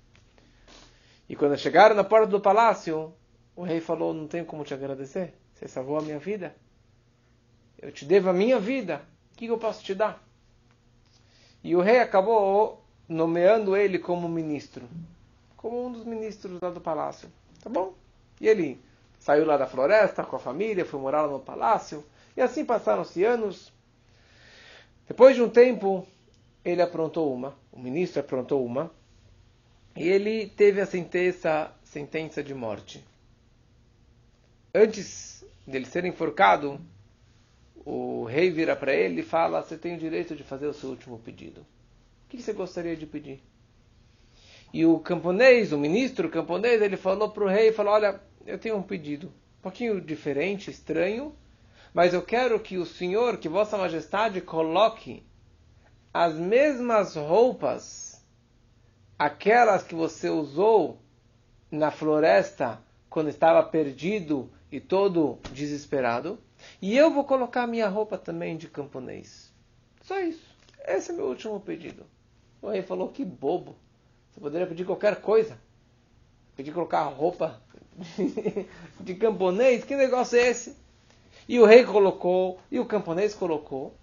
[1.27, 3.13] E quando chegaram na porta do palácio,
[3.55, 6.55] o rei falou: Não tenho como te agradecer, você salvou a minha vida.
[7.81, 9.01] Eu te devo a minha vida,
[9.47, 10.21] que eu posso te dar?
[11.63, 14.87] E o rei acabou nomeando ele como ministro,
[15.55, 17.29] como um dos ministros lá do palácio.
[17.61, 17.93] Tá bom?
[18.39, 18.81] E ele
[19.19, 23.23] saiu lá da floresta com a família, foi morar lá no palácio, e assim passaram-se
[23.23, 23.71] anos.
[25.07, 26.07] Depois de um tempo,
[26.63, 28.91] ele aprontou uma, o ministro aprontou uma,
[29.95, 33.03] e ele teve a sentença, sentença de morte.
[34.73, 36.79] Antes dele ser enforcado,
[37.85, 40.89] o rei vira para ele e fala: Você tem o direito de fazer o seu
[40.89, 41.61] último pedido.
[41.61, 43.41] O que você gostaria de pedir?
[44.73, 48.77] E o camponês, o ministro camponês, ele falou para o rei: falou, Olha, eu tenho
[48.77, 51.35] um pedido, um pouquinho diferente, estranho,
[51.93, 55.23] mas eu quero que o senhor, que Vossa Majestade, coloque
[56.13, 58.23] as mesmas roupas,
[59.17, 60.99] aquelas que você usou
[61.71, 66.39] na floresta quando estava perdido e todo desesperado
[66.81, 69.51] e eu vou colocar minha roupa também de camponês.
[70.01, 70.43] Só isso.
[70.85, 72.05] Esse é meu último pedido.
[72.61, 73.75] O rei falou: que bobo.
[74.31, 75.57] Você poderia pedir qualquer coisa.
[76.55, 77.61] Pedir colocar roupa
[78.99, 79.83] de, camponês?
[79.83, 80.75] Que negócio é esse?
[81.47, 83.95] E o rei colocou, e o camponês colocou.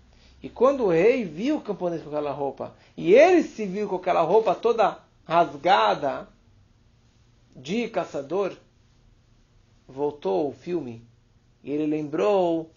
[0.42, 3.96] E quando o rei viu o camponês com aquela roupa, e ele se viu com
[3.96, 6.28] aquela roupa toda rasgada
[7.54, 8.56] de caçador,
[9.88, 11.06] voltou o filme
[11.66, 12.72] e ele lembrou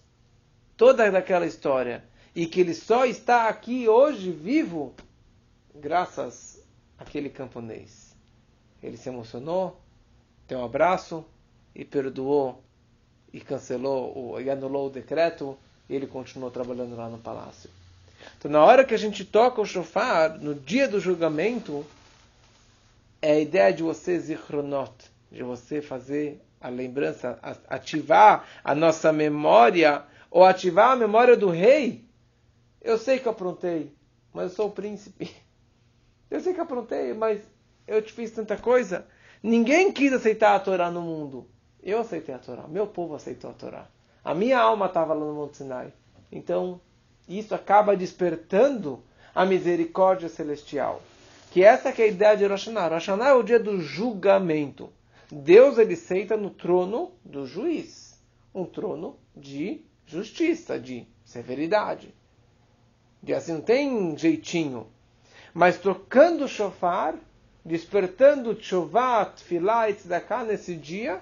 [0.76, 2.04] toda aquela história.
[2.34, 4.92] E que ele só está aqui hoje vivo
[5.72, 6.60] graças
[6.98, 8.16] àquele camponês.
[8.82, 9.80] Ele se emocionou,
[10.48, 11.24] deu um abraço
[11.72, 12.64] e perdoou
[13.32, 15.56] e cancelou e anulou o decreto,
[15.88, 17.70] e ele continuou trabalhando lá no palácio.
[18.36, 21.86] Então, na hora que a gente toca o shofar, no dia do julgamento,
[23.22, 24.92] é a ideia de você zichronot,
[25.30, 32.04] de você fazer a lembrança, ativar a nossa memória, ou ativar a memória do rei.
[32.80, 33.94] Eu sei que eu aprontei,
[34.32, 35.34] mas eu sou o príncipe.
[36.30, 37.40] Eu sei que eu aprontei, mas
[37.88, 39.04] eu te fiz tanta coisa.
[39.42, 41.44] Ninguém quis aceitar a Torá no mundo.
[41.82, 42.68] Eu aceitei a Torá.
[42.68, 43.88] Meu povo aceitou a Torá.
[44.24, 45.92] A minha alma estava lá no Monte Sinai.
[46.30, 46.80] Então,
[47.28, 49.02] isso acaba despertando
[49.34, 51.02] a misericórdia celestial.
[51.50, 52.94] Que essa que é a ideia de Rosh Hashanah.
[52.94, 54.92] Rosh Hashanah é o dia do julgamento.
[55.30, 58.18] Deus ele senta no trono do juiz.
[58.52, 62.12] Um trono de justiça, de severidade.
[63.22, 64.88] De assim, não tem jeitinho.
[65.54, 67.14] Mas tocando o shofar,
[67.64, 71.20] despertando Tchovat, Tfilah e Tzedakah nesse dia,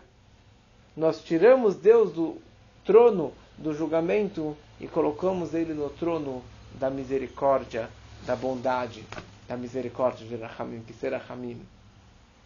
[0.96, 2.38] nós tiramos Deus do
[2.84, 6.42] trono do julgamento e colocamos ele no trono
[6.74, 7.90] da misericórdia,
[8.24, 9.04] da bondade,
[9.46, 11.60] da misericórdia de Rahamim, que será Rahamim.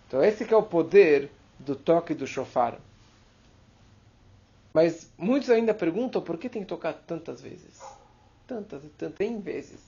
[0.09, 1.31] Então esse que é o poder
[1.65, 2.79] do toque do shofar.
[4.73, 7.81] Mas muitos ainda perguntam por que tem que tocar tantas vezes.
[8.47, 9.81] Tantas e tantas vezes.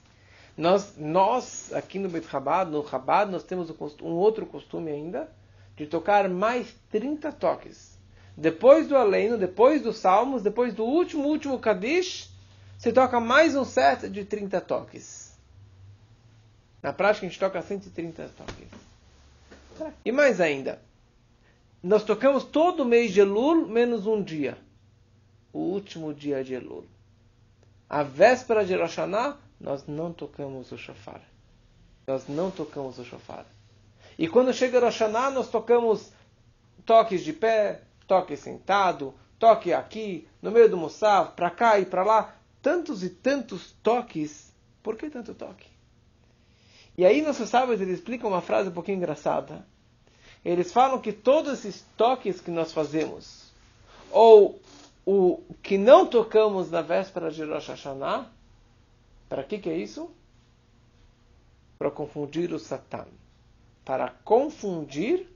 [0.57, 3.69] Nós, nós aqui no Bet Chabad, no Chabad, nós temos
[4.01, 5.29] um outro costume ainda
[5.75, 7.97] de tocar mais 30 toques.
[8.37, 12.29] Depois do Aleno, depois dos Salmos, depois do último, último Kadish,
[12.77, 15.33] se toca mais um set de 30 toques.
[16.81, 19.91] Na prática, a gente toca 130 toques.
[20.05, 20.79] E mais ainda,
[21.81, 24.57] nós tocamos todo mês de Elul, menos um dia.
[25.53, 26.85] O último dia de Elul.
[27.89, 31.21] A véspera de Rosh Hashanah, nós não tocamos o shofar.
[32.07, 33.45] Nós não tocamos o shofar.
[34.17, 36.11] E quando chega Rosh Hashanah, nós tocamos
[36.85, 42.03] toques de pé, toque sentado, toque aqui, no meio do Musaf, para cá e para
[42.03, 42.35] lá.
[42.61, 44.53] Tantos e tantos toques.
[44.81, 45.67] Por que tanto toque?
[46.97, 49.65] E aí nossos sábios eles explicam uma frase um pouquinho engraçada.
[50.45, 53.51] Eles falam que todos esses toques que nós fazemos,
[54.11, 54.61] ou
[55.03, 58.31] o que não tocamos na véspera de Rosh Hashanah,
[59.27, 60.07] para que, que é isso?
[61.79, 63.07] Para confundir o Satan.
[63.83, 65.27] Para confundir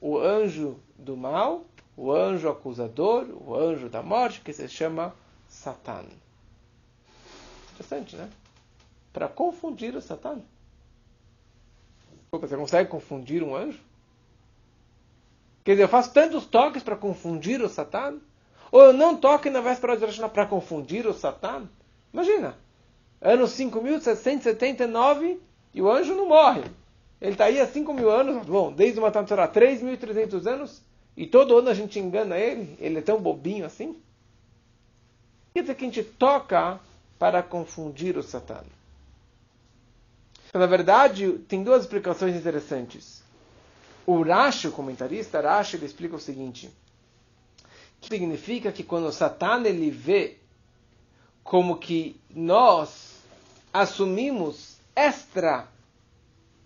[0.00, 5.14] o anjo do mal, o anjo acusador, o anjo da morte, que se chama
[5.50, 6.06] Satan.
[7.74, 8.30] Interessante, né?
[9.12, 10.40] Para confundir o Satan.
[12.32, 13.89] Você consegue confundir um anjo?
[15.70, 18.18] Quer dizer, eu faço tantos toques para confundir o Satan?
[18.72, 21.68] Ou eu não toque na véspera de Rosh para confundir o Satan?
[22.12, 22.56] Imagina,
[23.20, 25.40] ano 5779
[25.72, 26.64] e o anjo não morre.
[27.20, 30.82] Ele está aí há 5 mil anos, bom, desde o Matan Torah, 3.300 anos,
[31.16, 33.96] e todo ano a gente engana ele, ele é tão bobinho assim.
[35.54, 36.80] Quer dizer que a gente toca
[37.16, 38.22] para confundir o.
[40.48, 43.19] Então, na verdade, tem duas explicações interessantes.
[44.06, 46.70] O Rashi, o comentarista, Rashi, ele explica o seguinte,
[48.00, 50.38] que significa que quando o Satan ele vê
[51.42, 53.16] como que nós
[53.72, 55.68] assumimos extra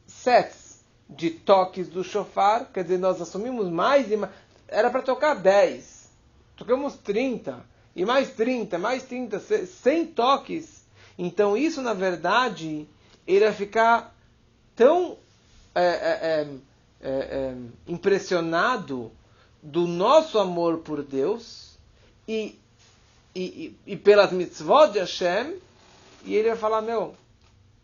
[0.06, 4.32] sets de toques do shofar, quer dizer, nós assumimos mais e mais,
[4.68, 6.10] era para tocar 10,
[6.56, 10.84] tocamos 30, e mais 30, mais 30, 100 toques.
[11.16, 12.88] Então isso, na verdade,
[13.26, 14.14] ele vai ficar
[14.74, 15.16] tão
[15.74, 16.48] é, é, é,
[17.08, 17.54] é,
[17.86, 19.12] impressionado
[19.62, 21.78] do nosso amor por Deus
[22.26, 22.58] e,
[23.34, 25.56] e, e, pelas mitzvot de Hashem,
[26.24, 27.14] e ele vai falar, meu,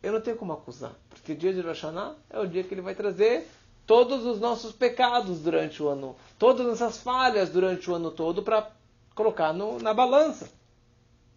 [0.02, 2.80] eu não tenho como acusar, porque dia de Rosh Hashanah é o dia que ele
[2.80, 3.46] vai trazer
[3.86, 8.70] todos os nossos pecados durante o ano, todas essas falhas durante o ano todo para
[9.14, 10.48] colocar no, na balança,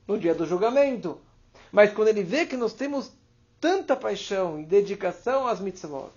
[0.07, 1.17] no dia do julgamento.
[1.71, 3.11] Mas quando ele vê que nós temos
[3.59, 6.11] tanta paixão e dedicação às mitzvot,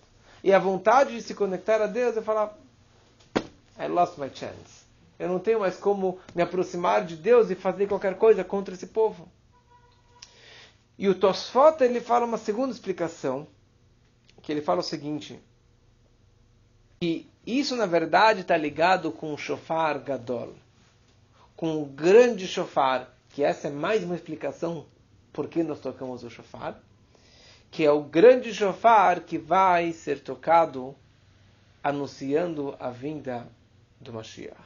[0.47, 2.57] e a vontade de se conectar a Deus, ele fala,
[3.77, 4.87] I lost my chance.
[5.19, 8.87] Eu não tenho mais como me aproximar de Deus e fazer qualquer coisa contra esse
[8.87, 9.29] povo.
[10.97, 13.45] E o Tosfot ele fala uma segunda explicação,
[14.41, 15.41] que ele fala o seguinte,
[17.01, 20.55] que isso na verdade está ligado com o shofar gadol,
[21.57, 24.87] com o grande shofar, que essa é mais uma explicação
[25.33, 26.81] por que nós tocamos o shofar,
[27.71, 30.95] que é o grande shofar que vai ser tocado
[31.83, 33.47] anunciando a vinda
[34.01, 34.57] do Mashiach.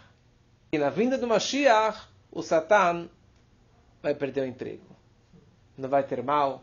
[0.73, 3.09] E na vinda do Mashiach, o Satan
[4.03, 4.91] vai perder o emprego
[5.81, 6.63] não vai ter mal,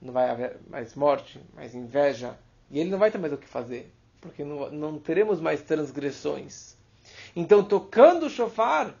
[0.00, 2.36] não vai haver mais morte, mais inveja,
[2.70, 6.76] e ele não vai ter mais o que fazer, porque não, não teremos mais transgressões.
[7.36, 8.94] Então, tocando o shofar,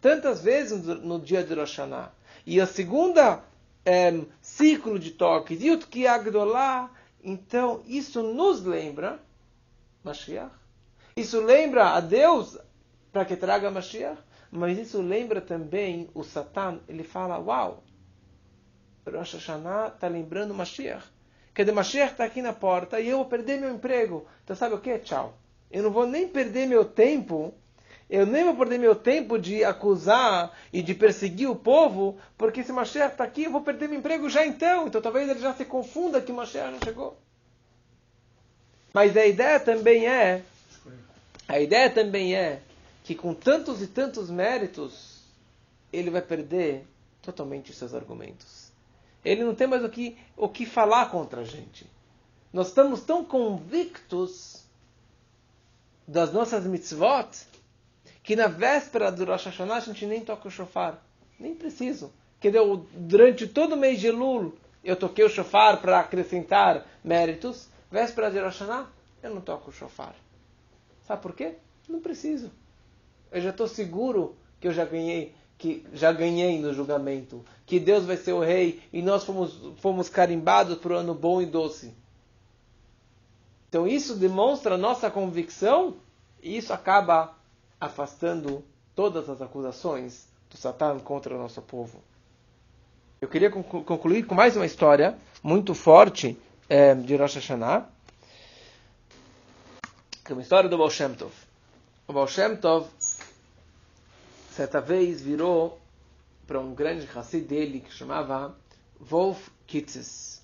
[0.00, 2.12] tantas vezes no, dia de Rosh Hashanah.
[2.46, 3.42] E a segunda
[3.84, 6.90] é, ciclo de toques, Yud Ki Agdolá,
[7.22, 9.20] então isso nos lembra
[10.02, 10.54] Mashiach.
[11.16, 12.58] Isso lembra a Deus
[13.12, 14.20] para que traga Mashiach,
[14.50, 16.80] mas isso lembra também o Satan.
[16.88, 17.84] Ele fala, uau,
[19.06, 21.04] Rosh Hashanah está lembrando Mashiach.
[21.54, 24.26] Quer dizer, Mashiach está aqui na porta e eu vou perder meu emprego.
[24.42, 24.98] Então sabe o que?
[24.98, 25.38] Tchau.
[25.70, 27.54] Eu não vou nem perder meu tempo
[28.08, 32.72] eu nem vou perder meu tempo de acusar e de perseguir o povo, porque se
[32.72, 34.86] Mashiach está aqui, eu vou perder meu emprego já então.
[34.86, 37.16] Então talvez ele já se confunda que Mashiach não chegou.
[38.92, 40.42] Mas a ideia também é,
[41.48, 42.60] a ideia também é
[43.02, 45.20] que com tantos e tantos méritos,
[45.92, 46.86] ele vai perder
[47.22, 48.70] totalmente os seus argumentos.
[49.24, 51.86] Ele não tem mais o que, o que falar contra a gente.
[52.52, 54.62] Nós estamos tão convictos
[56.06, 57.28] das nossas mitzvot
[58.24, 60.98] que na véspera do Rosh Hashanah a gente nem toca o shofar.
[61.38, 62.10] Nem preciso.
[62.40, 67.68] Que deu, durante todo o mês de Lul eu toquei o shofar para acrescentar méritos.
[67.90, 68.88] Véspera de Rosh Hashanah
[69.22, 70.14] eu não toco o shofar.
[71.06, 71.54] Sabe por quê?
[71.86, 72.50] Não preciso.
[73.30, 78.06] Eu já estou seguro que eu já ganhei, que já ganhei no julgamento, que Deus
[78.06, 81.92] vai ser o rei e nós fomos, fomos carimbados para o ano bom e doce.
[83.68, 85.96] Então isso demonstra nossa convicção
[86.42, 87.36] e isso acaba
[87.84, 88.64] afastando
[88.94, 92.02] todas as acusações do Satã contra o nosso povo.
[93.20, 97.88] Eu queria concluir com mais uma história muito forte é, de Rosh Hashanah,
[100.24, 101.32] que é uma história do Baal Shem Tov.
[102.06, 102.88] O Baal Shem Tov,
[104.50, 105.78] certa vez, virou
[106.46, 108.54] para um grande Hassid dele, que chamava
[109.00, 110.42] Wolf Kitzes.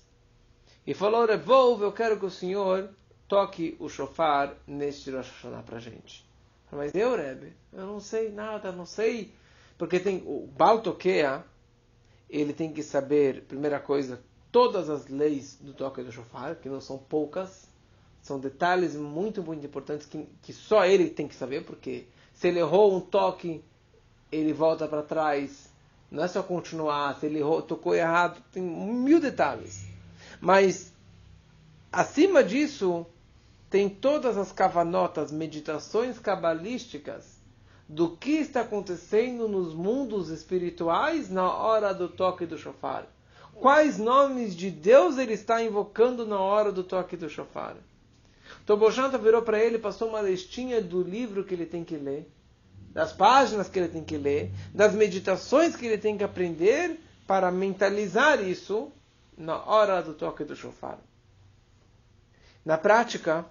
[0.85, 2.89] E falou, Wolf, eu quero que o senhor
[3.27, 6.30] toque o shofar neste Rosh Hashanah para a gente.
[6.71, 9.33] Mas eu, Rebbe, eu não sei nada, não sei.
[9.77, 11.43] Porque tem o Baltoquea,
[12.29, 16.79] ele tem que saber, primeira coisa, todas as leis do toque do shofar, que não
[16.79, 17.67] são poucas,
[18.21, 22.59] são detalhes muito, muito importantes que, que só ele tem que saber, porque se ele
[22.59, 23.63] errou um toque,
[24.31, 25.69] ele volta para trás.
[26.09, 29.85] Não é só continuar, se ele errou, tocou errado, tem mil detalhes.
[30.39, 30.93] Mas,
[31.91, 33.05] acima disso,
[33.71, 37.39] tem todas as cavanotas, meditações cabalísticas
[37.87, 43.07] do que está acontecendo nos mundos espirituais na hora do toque do shofar.
[43.55, 47.77] Quais nomes de Deus ele está invocando na hora do toque do shofar.
[48.65, 52.29] Toboshanta virou para ele, passou uma listinha do livro que ele tem que ler,
[52.89, 57.49] das páginas que ele tem que ler, das meditações que ele tem que aprender para
[57.49, 58.91] mentalizar isso
[59.37, 60.99] na hora do toque do shofar.
[62.65, 63.45] Na prática,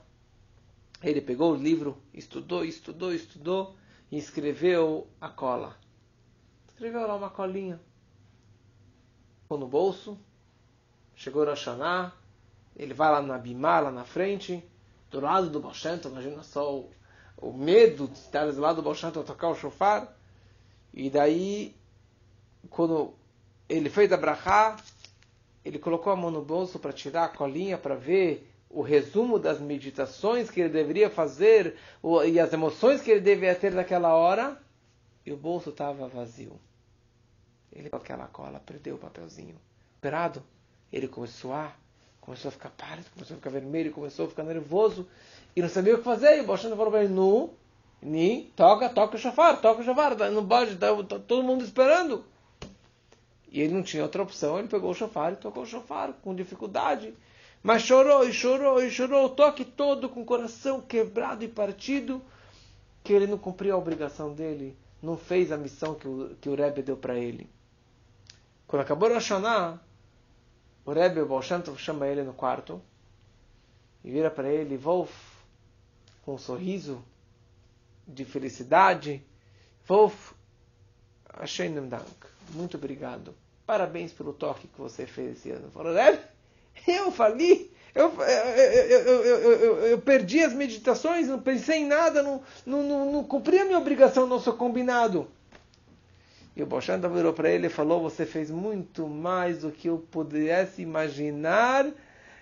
[1.03, 3.75] ele pegou o livro, estudou, estudou, estudou
[4.11, 5.77] e escreveu a cola.
[6.69, 7.81] Escreveu lá uma colinha.
[9.43, 10.19] Ficou no bolso.
[11.15, 12.13] Chegou no Hashanah.
[12.77, 14.63] Ele vai lá na Bimá, lá na frente.
[15.11, 16.91] Do lado do Balshanto, imagina só o,
[17.37, 20.15] o, medo de estar do lado do Balshanto tocar o shofar.
[20.93, 21.77] E daí,
[22.69, 23.15] quando
[23.69, 24.77] ele fez a brachá,
[25.65, 29.61] ele colocou a mão no bolso para tirar a colinha para ver o resumo das
[29.61, 31.77] meditações que ele deveria fazer
[32.27, 34.57] e as emoções que ele deveria ter naquela hora,
[35.27, 36.59] e o bolso estava vazio.
[37.73, 39.57] Ele com aquela cola perdeu o papelzinho.
[39.99, 40.43] Operado,
[40.93, 41.75] ele começou a
[42.21, 45.07] começou a ficar pálido, começou a ficar vermelho, começou a ficar nervoso
[45.57, 46.39] e não sabia o que fazer.
[46.39, 47.51] E o Boshana falou para ele: Nu,
[48.03, 52.25] Ni, toca, toca o chafar, toca o chafar, não pode, tá, tá todo mundo esperando.
[53.51, 56.35] E ele não tinha outra opção, ele pegou o chafar e tocou o chafar com
[56.35, 57.13] dificuldade.
[57.63, 62.23] Mas chorou e chorou e chorou, o toque todo com o coração quebrado e partido,
[63.05, 66.55] que ele não cumpriu a obrigação dele, não fez a missão que o, que o
[66.55, 67.49] Rebbe deu para ele.
[68.67, 69.79] Quando acabou o Hashanah,
[70.87, 72.81] o Rebbe, o Baal chama ele no quarto
[74.03, 75.13] e vira para ele, Wolf,
[76.23, 77.05] com um sorriso
[78.09, 79.23] de felicidade,
[79.87, 80.33] Wolf,
[81.39, 83.35] Hashem Dank, muito obrigado,
[83.67, 85.71] parabéns pelo toque que você fez esse ano.
[85.71, 86.23] Falou, Rebbe,
[86.87, 92.83] eu fali, eu, eu, eu, eu, perdi as meditações, não pensei em nada, não, não,
[92.83, 95.29] não, não cumpri a minha obrigação, não sou combinado.
[96.55, 99.99] E o Boshanta virou para ele e falou: Você fez muito mais do que eu
[100.11, 101.91] pudesse imaginar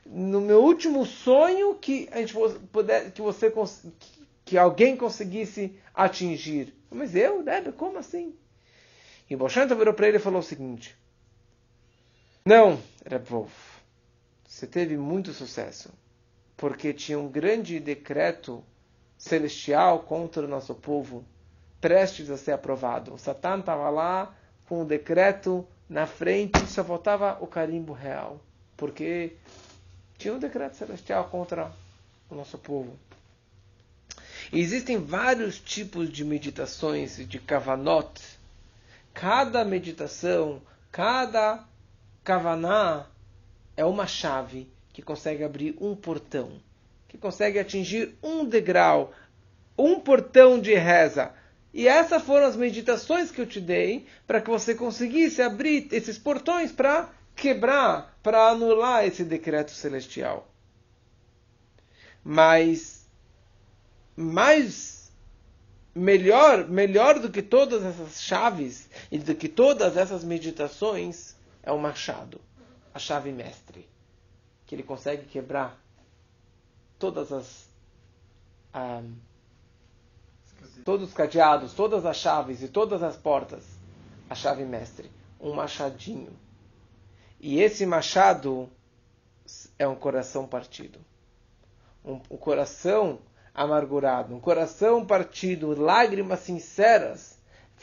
[0.04, 2.34] no meu último sonho que a gente
[2.72, 3.52] puder, que você
[4.44, 6.74] que alguém conseguisse atingir.
[6.90, 8.34] Mas eu, Rebbe, como assim?
[9.28, 10.96] E o Boshanta virou para ele e falou o seguinte:
[12.44, 12.80] Não,
[13.28, 13.77] Wolf
[14.48, 15.90] você teve muito sucesso,
[16.56, 18.64] porque tinha um grande decreto
[19.18, 21.22] celestial contra o nosso povo,
[21.82, 23.12] prestes a ser aprovado.
[23.12, 24.34] O Satan estava lá
[24.66, 28.40] com o decreto na frente, só faltava o carimbo real,
[28.74, 29.36] porque
[30.16, 31.70] tinha um decreto celestial contra
[32.30, 32.98] o nosso povo.
[34.50, 38.18] E existem vários tipos de meditações de kavanot.
[39.12, 41.62] Cada meditação, cada
[42.24, 43.06] kavaná
[43.78, 46.60] é uma chave que consegue abrir um portão,
[47.06, 49.12] que consegue atingir um degrau,
[49.78, 51.32] um portão de reza.
[51.72, 56.18] E essas foram as meditações que eu te dei para que você conseguisse abrir esses
[56.18, 60.52] portões para quebrar, para anular esse decreto celestial.
[62.24, 63.06] Mas
[64.16, 65.12] mais
[65.94, 71.78] melhor, melhor do que todas essas chaves e do que todas essas meditações é o
[71.78, 72.40] machado,
[72.98, 73.88] a chave mestre,
[74.66, 75.80] que ele consegue quebrar
[76.98, 77.68] todas as
[78.74, 79.02] ah,
[80.84, 83.64] todos os cadeados, todas as chaves e todas as portas,
[84.28, 86.36] a chave mestre, um machadinho.
[87.38, 88.68] E esse machado
[89.78, 90.98] é um coração partido.
[92.04, 93.20] Um, um coração
[93.54, 97.37] amargurado, um coração partido, lágrimas sinceras,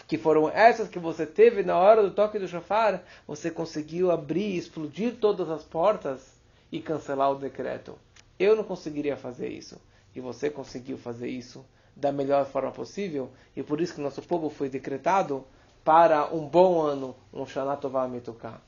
[0.08, 4.58] que foram essas que você teve na hora do toque do shofar, você conseguiu abrir,
[4.58, 6.36] explodir todas as portas
[6.72, 7.98] e cancelar o decreto.
[8.38, 9.80] Eu não conseguiria fazer isso.
[10.16, 11.66] E você conseguiu fazer isso
[11.96, 15.46] da melhor forma possível, e por isso que nosso povo foi decretado
[15.84, 18.60] para um bom ano, um Shana Tovah Metukah.